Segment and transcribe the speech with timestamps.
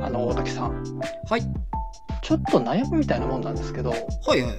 [0.00, 0.84] あの、大竹さん。
[1.28, 1.42] はい。
[2.22, 4.54] ちょっと悩みみたいなもんなんですけど、はいはい。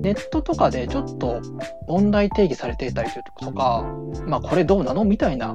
[0.00, 1.40] ネットとかでちょっと
[1.86, 3.10] 問題定義されていたり
[3.40, 3.84] とか、
[4.26, 5.54] まあこれどうなのみたいな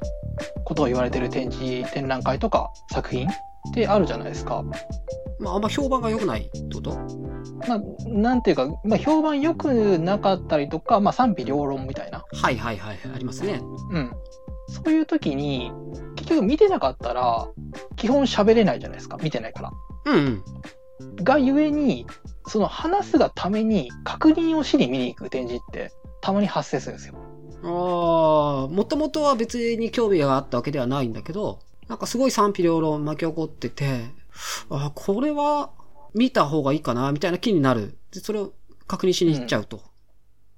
[0.66, 3.32] ことを言われてる展示、展覧会とか作品っ
[3.74, 4.64] てあるじゃないですか。
[5.40, 6.98] まあ、あんま評判が良くないってこと？
[7.68, 12.24] まあ、なんていうか、まあ、評判良くなかったりとか、まあ賛否両論みたいな。
[12.32, 13.00] はいはいはい。
[13.14, 13.62] ありますね。
[13.92, 14.12] うん。
[14.68, 15.72] そういう時に、
[16.16, 17.48] 結局見てなかったら、
[17.96, 19.18] 基本喋れないじゃないですか。
[19.22, 19.72] 見てないから。
[20.06, 20.44] うんうん。
[21.24, 22.06] がゆえに、
[22.48, 25.92] その話すがために確認をしに見に行く展示って
[26.22, 27.16] たまに発生するんですよ。
[27.64, 34.06] ああ、もともとは別に興味があったわけではないんだけど、なんかすごい賛否両論巻き起こってて、
[34.70, 35.72] あこれは
[36.14, 37.98] 見た方がいいかな、みたいな気になる。
[38.12, 38.54] で、それを
[38.88, 39.82] 確認しに行っちゃうと。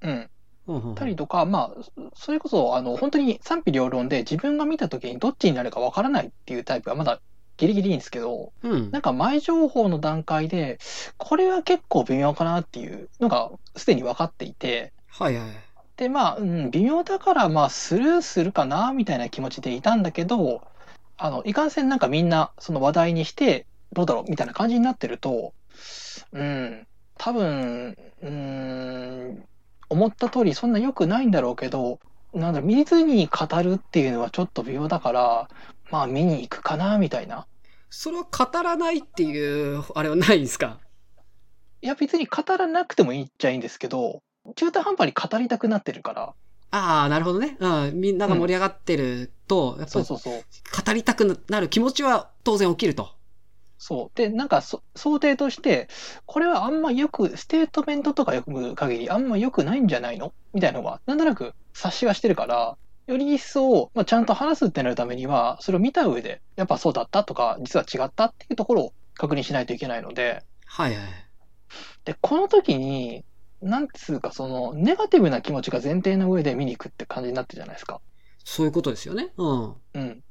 [0.02, 0.12] うん。
[0.12, 7.20] うんたりとか、まあ、それこそ、あの、本当に賛否両論で自分が見た時にどっちになるかわからないっていうタイプはまだ
[7.58, 8.92] ギリギリいいんですけど、うん。
[8.92, 10.80] なんか前情報の段階で、
[11.18, 15.48] これは結構微妙かなっていうのがすでに分かっていて、はいはい。
[15.98, 20.62] で、まあ、うん、微妙だから、まあ、スルーするかな、みたいな気持ちでいたんだけど、
[21.18, 25.54] あの、いかんせんなんかみんな、その話題にして、どうだろう、みたいな感じになってると、
[26.32, 29.44] うん、多分、うん、
[29.90, 32.00] 思った通りそんな良くないんだろうけど、
[32.34, 35.50] なんだ、見ずに語るっていうのはちょっと微妙だから、
[35.90, 37.46] まあ見に行くかな、みたいな。
[37.90, 40.80] それは語らないっていう、あれはないんですか？
[41.82, 44.22] いや、別に語らなくてもいいっちゃいいんですけど、
[44.56, 46.34] 中途半端に語りたくなってるから、
[46.74, 47.58] ああ、なるほどね。
[47.60, 48.00] うん。
[48.00, 50.34] みんなが盛り上がってると、やっぱりそうそうそう。
[50.86, 53.10] 語りたくなる気持ちは当然起きると。
[53.84, 54.18] そう。
[54.18, 55.88] で、なんかそ想定として、
[56.28, 60.34] これはあんまよく、ステートメントとか読む限り、あんま良くないんじゃないの？
[60.54, 71.06] みたいなのが、なんとなく察しはしてるから、より一層、まあ、ちゃんと話すってなるためには、それを見た上で、やっぱそうだったとか、実は違ったっていうところを確認しないといけないので、はいはい。
[72.06, 73.26] で、この時に、
[73.64, 78.00] なんつうか、その、ネガティブな気持ちが前提の上で見に行くって感じになってるじゃないですか。
[78.46, 79.30] そういうことですよね。
[79.38, 79.76] うん。
[79.96, 80.24] うん。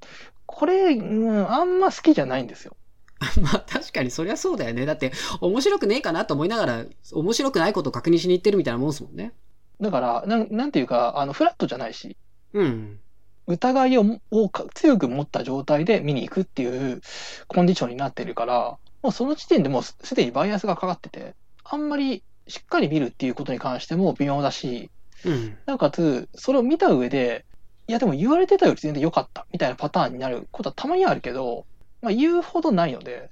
[0.47, 2.77] これ、うん、あんま好きじゃないんですよ。
[3.43, 4.87] まあ確かにそりゃそうだよね。
[4.87, 9.33] だって面白くねえかなと思いながら面白くないことを確認しに行ってるみたいなもんですもんね。
[9.81, 12.17] だから、なんなんていうか、あの、フラットじゃないし、
[12.53, 12.99] うん。
[13.47, 17.01] 疑いををか強く持った状態で見に行くっていう
[17.49, 24.91] コンディションになってるから、もうその時点でもうすすでにバイアスがかかってて、あんまりしっかり見るっていうことに関しても微妙だし、
[25.25, 25.57] うん。
[25.67, 27.45] なおかつ、それを見た上で、
[27.89, 31.65] いやでも言われてたより全然良かったみたいなパターンになることはたまにあるけど、
[32.03, 33.31] まあ言うほどないので、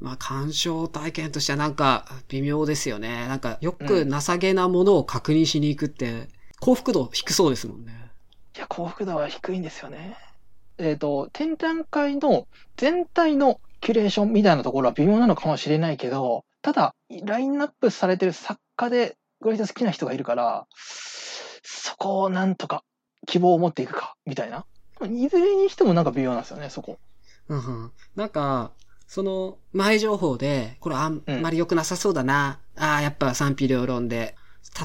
[0.00, 3.26] まあ鑑賞体験としてはなんか微妙ですよね。
[3.28, 6.28] なんかよく情けなものを確認しに行くって
[6.60, 7.92] 幸福度低そうですもんね。
[8.56, 10.16] いや、幸福度は低いんですよね。
[10.78, 12.46] えっ、と、展覧会の
[12.76, 16.94] 全体のキュレーションみたいなところは微妙なのかもしれないけど、ただ、
[17.24, 20.66] ラインナップされてる作家で割と好きな人がいるから、
[21.62, 22.82] そこをなんとか
[23.26, 24.64] 希望を持っていくか、みたいな。
[25.06, 26.98] いずれにしてもなんか微妙なんですよね、そこ。
[27.48, 27.92] うんうん。
[28.16, 28.72] なんか、
[29.06, 32.60] その前情報で、これあんまり良くなさそうだな。
[32.76, 34.34] ああ、やっぱ賛否両論で。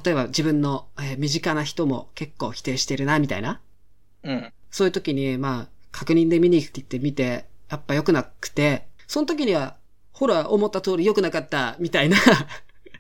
[0.04, 3.62] 例えば自分の、えー身近な人も結構否定してるな、みたいな。
[4.24, 4.54] うん。
[4.72, 9.78] そういう時に、まあ、確認で見に行くって言ってやっぱ良くなくて、その時には、
[10.12, 12.18] ほら、思った通り良くなかった、みたいな、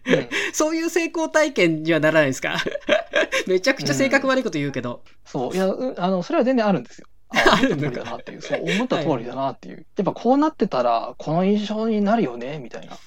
[0.07, 2.55] うん、 そういう成功体験にはならないですか？
[3.45, 5.03] めちゃくちゃ性格悪いこと言うけど。
[5.25, 5.53] そう。
[5.53, 7.07] いや、うあの、それは全然あるんですよ。
[7.31, 8.41] ああるの思った通りだなっていう。
[8.41, 9.85] そう、思った通りだなっていう。
[9.97, 12.97] やっぱこうなってたら、この印象になるよね、みたいな。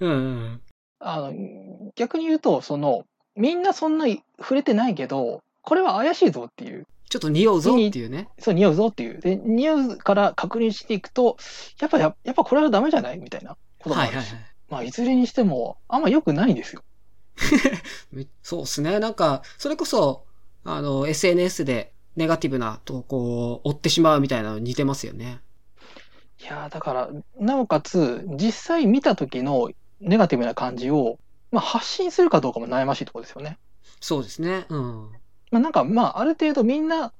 [0.00, 0.60] うんうん。
[0.98, 1.32] あの、
[1.96, 3.04] 逆に言うと、その、
[3.36, 8.28] みんなそんなに触れてないけど、これは怪しいぞっていう、ちょっと匂うぞっていうね。
[8.38, 9.18] そう、匂うぞっていう。
[9.18, 11.36] で、匂うから確認していくと、
[11.80, 14.14] やっぱや、やっぱこれはダメじゃないみたいなこともあるし。
[14.14, 14.50] はいはいはい。
[14.70, 16.82] まあ、いずれにしても、あんま良くないんですよ。
[18.12, 19.00] めそうですね。
[19.00, 20.24] なんか、それこそ、
[20.64, 23.16] あの、SNS でネガティブな投稿
[23.50, 25.40] を追ってしまうみたいなの似てますよね。
[26.38, 27.08] いやーだから、
[27.38, 29.70] なおかつ、実際見た時の
[30.00, 31.18] ネガティブな感じを、
[31.50, 33.58] まあ、発信するかどうかも悩ましいところですよね。
[34.02, 34.66] そうですね。
[34.68, 35.10] うん。
[35.50, 37.14] まあ、なんか、まあ、ある程度みんな、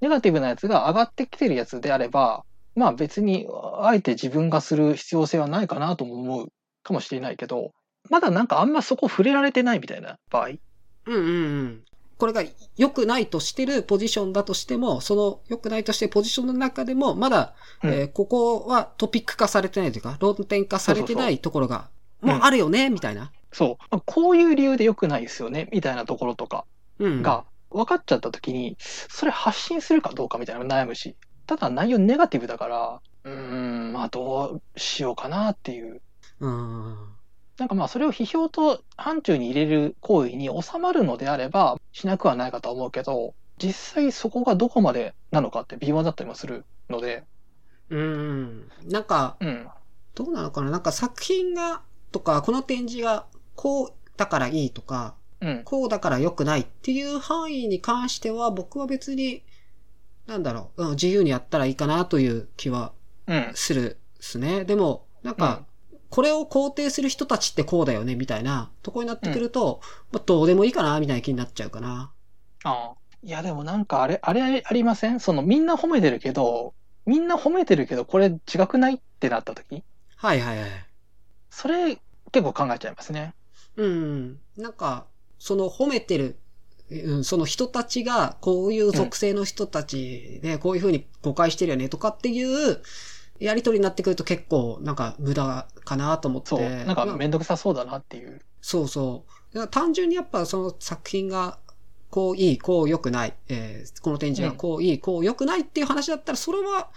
[0.00, 3.46] ネガティブなやつが上がってきてるやつであれば、まあ別に、
[3.80, 6.48] あえて自分がする必要性はないかなとも思う
[6.82, 7.72] かもしれないけど、
[8.10, 10.48] まだなんかあんまそこ触れられてないみたいな場合。
[10.48, 10.58] うん
[11.06, 11.84] うんうん。
[12.18, 12.42] これが
[12.76, 21.88] 良くないとしてるポジションだとしても、その良くないとしてるポジションの中でも、まだ、うんえーここはトピック化されてないというか、論点化されてないところが、
[22.22, 23.32] もうあるよね、みたいな。
[23.52, 26.64] そう、こういう理由で良くないですよね、みたいなところとか
[26.98, 27.22] うん。
[27.22, 31.16] が分かっちゃった時に、それ発信するかどうかみたいなの悩むし、
[31.46, 36.00] ただ内容ネガティブだから、うーん、まあどうしようかなっていう。
[36.40, 36.96] うん。
[37.58, 47.24] なんかまあそれを批評と範疇に入れる行為に収まるのであれば、しなくはないかとは思うけど、実際そこがどこまでなのかって微妙だったりもするので、
[47.88, 48.68] うん。
[48.84, 49.66] なんか、うん、
[50.14, 50.70] どうなのかな？
[50.70, 51.82] なんか作品が、
[52.12, 59.42] とか、この展示が、こうだからいいとか、うん、こうだから良くないっていう範囲に関しては、僕は別に、
[60.26, 62.92] なんだろう、うん、自由にやったらいいかなという気は
[63.28, 64.64] うん、するですね。
[64.64, 65.64] でも、なんか、
[66.16, 69.82] これを肯定する人たちってこうだよね、みたいなとこになってくると、
[70.12, 72.10] まあ、どうでもいいかな、みたいな気になっちゃうかな。
[72.64, 72.94] ああ。
[73.22, 75.20] いやでもなんかあれ、あれありません？
[75.20, 76.72] そのみんな褒めてるけど、
[77.04, 78.94] みんな褒めてるけどこれ違くない？
[78.94, 79.84] ってなった時？
[80.16, 80.70] はいはいはい。
[81.50, 81.98] それ
[82.32, 83.34] 結構考えちゃいますね。
[83.76, 84.38] うん。
[84.56, 85.04] なんか、
[85.38, 86.38] その褒めてる、
[86.90, 92.80] うん、その人たちが、こういう属性の人たちで、こういう風に誤解してるよねとかっていう、
[93.40, 96.48] やりとりになってくると結構、なんか無駄かなと思って。
[96.48, 96.60] そう。
[96.60, 98.40] なんかまあめんどくさそうだなっていう。
[98.60, 99.24] そうそ
[99.54, 99.68] う。
[99.68, 101.58] 単純にやっぱその作品が、
[102.10, 106.90] こういい、こう良くない、えーこの展示がこういい、こう良くないっていう話だったら、それは、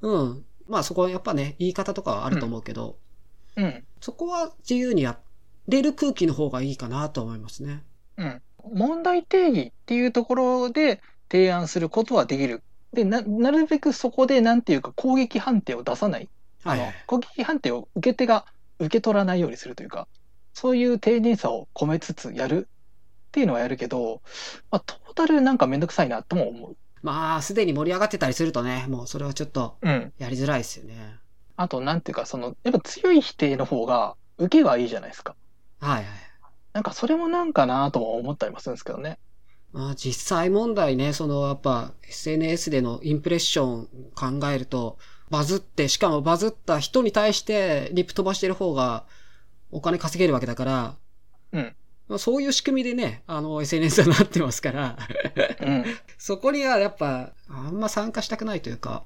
[0.00, 0.44] うん。
[0.66, 2.98] まあそこはやっぱね、言い方とかはあると思うけど、
[3.56, 3.84] うん。
[4.00, 5.18] そこは自由にや
[5.68, 7.84] れる空気の方がいいかなと思いますね。
[8.16, 8.42] うん。
[8.72, 11.00] 問題定義っていうところで
[11.30, 12.62] 提案することはできる。
[12.94, 16.28] で、な、なるべくそこでなんていうか攻撃判定を出さない。
[16.64, 18.46] はい、あの攻撃判定を受け手が
[18.78, 20.08] 受け取らないようにするというか、
[20.52, 24.22] そういう丁寧さを込めつつやるっていうのはやるけど、
[24.70, 26.76] まあ、トータルなんかめんどくさいなとも思う。
[27.02, 30.12] まあ、すでに盛り上がってたりするとね、もうそれはちょっとうん。
[30.18, 31.18] やりづらいですよね。
[31.56, 35.36] あと、なんていうか、その、やっぱ強い否定の方が受けはいいじゃないですか。
[35.80, 36.04] はいはい。
[36.72, 39.18] なんかそれもなんかなとも思ったりもするんですけどね。
[39.74, 44.96] まあ実際問題ね、そのやっぱ SNS でのインプレッション考えると、
[45.30, 49.04] バズって、しかもバズった人に対してリプ飛ばしてる方が
[49.70, 50.96] お金稼げるわけだから、
[51.52, 51.76] うん。
[52.08, 54.96] まあそういう仕組みでね、あの SNS はなってますから、
[55.60, 55.80] うん。
[55.80, 55.84] い
[56.16, 59.04] そこにはやっぱあんま参加したくないというか、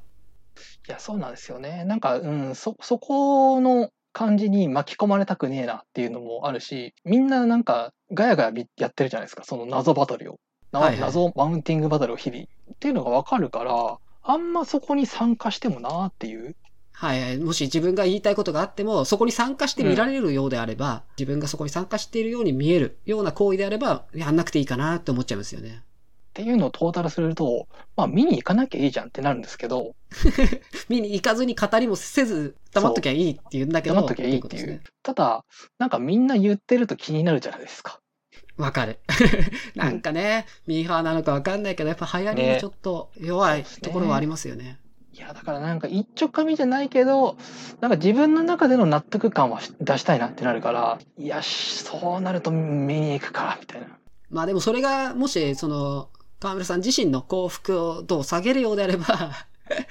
[0.88, 1.85] や、そうなんですよね。
[1.85, 9.44] なんか、うん、そ、そこの感じに巻き込まれたくねえなっていうのもあるし、みんななんかガヤガヤみやってるじゃないですか。
[9.44, 10.38] その謎バトルを。
[10.73, 12.43] なはいはい謎マウンティングバトルを日々。
[12.43, 12.47] っ
[12.79, 16.55] ていうのがわかるから、あんまそこに参加してもなっていう。
[16.93, 17.38] はいはい。
[17.38, 25.82] もし自分が言いたいことがあっても、そこに参加して見られるようであれば、自分がそこに参加しているように見えるような行為であれば、やんなくていいかなって思っちゃいますよね。
[26.31, 29.94] っていうのをトータルすると、まあ見に行かなきゃいいじゃんってなるんですけど、
[30.88, 33.94] 見に行かずに語りもせず、黙っときゃいいって言うんだけど。
[33.94, 34.82] 黙っときゃいいっていう。
[35.03, 35.44] ただ、
[35.79, 38.00] なんかみんな言ってると気になるじゃないですか。
[38.58, 38.99] わかる。
[39.75, 44.78] なんかね、ミーハーなのかわかんないけど、やっぱ流行りねがちょっと弱いところはありますよね。
[45.14, 47.37] いや、だからなんか一丁紙じゃないけど、
[47.81, 53.87] なんか自分の中での納得感はし出したいなってなるから、いや、しそうなると見に行くか、みたいな。
[54.31, 59.32] まあでもそれが、もし、その、河村さん自身の幸福をどう下げるようであれば、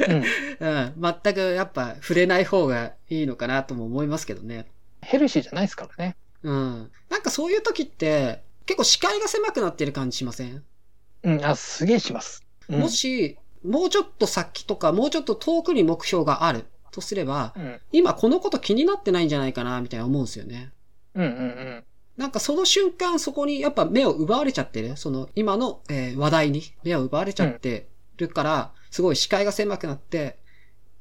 [0.07, 0.23] うん。
[0.59, 0.93] うん、
[1.23, 4.65] 全くやっぱ触れない方がいいのかなとも思いますけどね。
[5.01, 6.15] ヘルシーじゃないですからね。
[6.43, 6.91] うん。
[7.09, 10.63] なんかそういう時って、結構視界が狭くなってる感じしません、
[11.23, 12.43] うん、あ、すげえします。
[12.69, 20.71] うん、もし、もうちょっと先とか、もうちょっと遠くに目標があるとすれば、うん、今このこと気になってないんじゃないかな、みたいな思うんですよね。
[21.15, 21.83] うん、うん、うん。
[22.17, 24.97] なんかその瞬間そこにやっぱ目を奪われちゃってる？
[24.97, 27.87] その今の、えー話題に目を奪われちゃって
[28.17, 30.37] るから、すごい視界が狭くなって、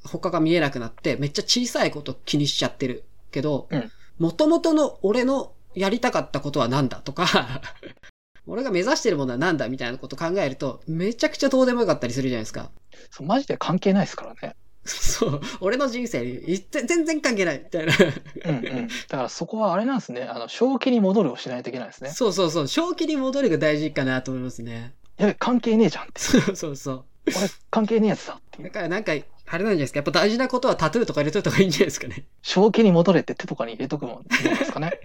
[0.04, 3.04] 他が見えなくなって、めっちゃ小さいこと気にしちゃってる。
[3.32, 7.62] けどうん、元々の俺のやりたかったことは何だとか、
[8.48, 12.70] 俺が目指してるものは何だみたいなこと考えると、めちゃくちゃどうでもよかったりするじゃないですか。
[13.10, 14.56] そうマジで関係ないですからね。
[14.86, 15.40] そう。
[15.60, 17.94] 俺の人生に全然関係ないみたいな。
[18.44, 18.88] うん、うん。
[18.88, 20.22] だからそこはあれなんですね。
[20.22, 22.10] あの、正気に戻るをしないといけないですね。
[22.10, 22.68] そうそうそう。
[22.68, 24.94] 正気に戻るが大事かなと思いますね。
[25.16, 26.20] やべ、関係ねえじゃんって。
[26.20, 27.04] そうそうそう。
[27.26, 28.64] 俺、関係ねえやつだっていう。
[28.68, 29.12] だからなんか、
[29.48, 29.98] あれなんじゃないですか？
[29.98, 32.24] やっぱ大事なことはタトゥーとか入れといた方がいいんじゃないですかね？
[32.42, 34.98] 正気に戻れって手とかに入れとくもんですかね？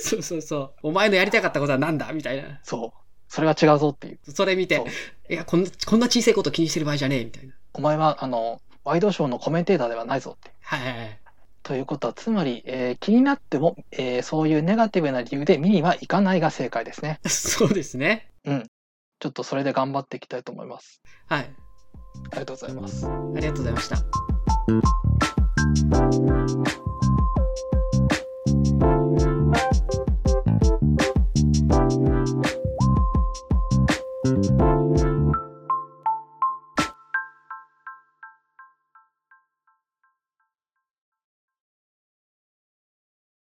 [0.00, 0.72] そうそうそう。
[0.84, 2.12] お前のやりたかったことは何だ？
[2.12, 2.60] みたいな。
[2.62, 3.00] そう。
[3.28, 4.18] それは違うぞっていう。
[4.32, 4.82] それ見て
[5.28, 7.52] いや、こんな、こんな小さいこと気にしてる場合じゃねえみたいな。
[7.74, 10.50] お前は、あの、ワイドショーのコメンテーターではないぞって。
[10.62, 11.18] はいはいはい。
[11.62, 17.20] ということは、つまり、えー気になっても、えーそういうネガティブな理由で見には行かないが正解ですね。
[17.28, 18.30] そうですね。
[19.20, 21.02] ちょっとそれで頑張っていきたいと思います。
[21.26, 21.50] はい。
[22.30, 23.06] ありがとうございます。
[23.06, 25.07] ありがとうございました。